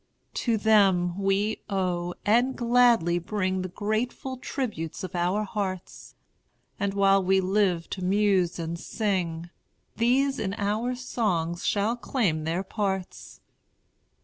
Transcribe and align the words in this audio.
To 0.33 0.57
them 0.57 1.15
we 1.21 1.61
owe 1.69 2.15
and 2.25 2.55
gladly 2.55 3.19
bring 3.19 3.61
The 3.61 3.67
grateful 3.67 4.35
tributes 4.37 5.03
of 5.03 5.13
our 5.15 5.43
hearts; 5.43 6.15
And 6.79 6.95
while 6.95 7.23
we 7.23 7.39
live 7.39 7.87
to 7.91 8.03
muse 8.03 8.57
and 8.57 8.79
sing, 8.79 9.51
These 9.97 10.39
in 10.39 10.55
our 10.55 10.95
songs 10.95 11.63
shall 11.63 11.95
claim 11.95 12.45
their 12.45 12.63
parts. 12.63 13.41